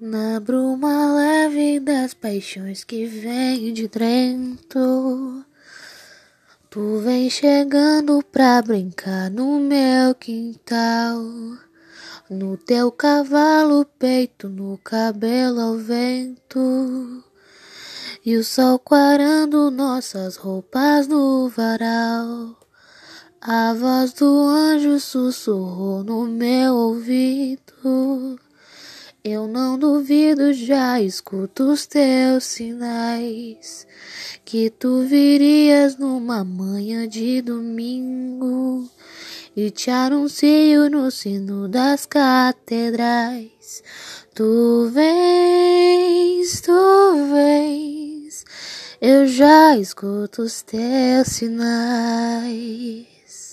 [0.00, 5.44] Na bruma leve das paixões que vem de dentro,
[6.68, 11.22] tu vem chegando pra brincar no meu quintal.
[12.28, 17.22] No teu cavalo, peito, no cabelo ao vento.
[18.26, 22.58] E o sol quarando nossas roupas no varal.
[23.40, 28.40] A voz do anjo sussurrou no meu ouvido.
[29.26, 33.86] Eu não duvido, já escuto os teus sinais.
[34.44, 38.86] Que tu virias numa manhã de domingo.
[39.56, 43.82] E te anuncio no sino das catedrais.
[44.34, 48.44] Tu vens, tu vens.
[49.00, 53.06] Eu já escuto os teus sinais.